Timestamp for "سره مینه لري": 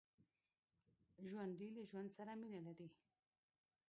2.17-2.87